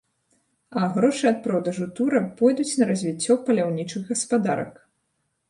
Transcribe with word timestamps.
А 0.79 0.87
грошы 0.95 1.27
ад 1.31 1.37
продажу 1.47 1.85
тура 1.99 2.21
пойдуць 2.41 2.67
на 2.81 2.89
развіццё 2.93 3.39
паляўнічых 3.45 4.01
гаспадарак. 4.15 4.73